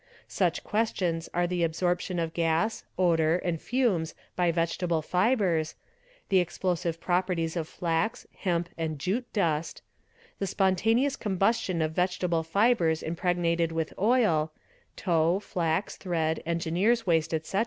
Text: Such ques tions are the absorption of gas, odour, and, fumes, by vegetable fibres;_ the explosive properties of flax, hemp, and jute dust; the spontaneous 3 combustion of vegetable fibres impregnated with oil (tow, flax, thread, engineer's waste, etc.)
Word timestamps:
Such 0.27 0.63
ques 0.63 0.91
tions 0.95 1.29
are 1.31 1.45
the 1.45 1.63
absorption 1.63 2.17
of 2.17 2.33
gas, 2.33 2.83
odour, 2.97 3.39
and, 3.45 3.61
fumes, 3.61 4.15
by 4.35 4.49
vegetable 4.51 5.03
fibres;_ 5.03 5.73
the 6.29 6.39
explosive 6.39 6.99
properties 6.99 7.55
of 7.55 7.67
flax, 7.67 8.25
hemp, 8.37 8.69
and 8.79 8.97
jute 8.97 9.31
dust; 9.31 9.83
the 10.39 10.47
spontaneous 10.47 11.15
3 11.17 11.21
combustion 11.21 11.81
of 11.83 11.91
vegetable 11.91 12.41
fibres 12.41 13.03
impregnated 13.03 13.71
with 13.71 13.93
oil 13.99 14.51
(tow, 14.95 15.39
flax, 15.39 15.97
thread, 15.97 16.41
engineer's 16.47 17.05
waste, 17.05 17.31
etc.) 17.31 17.59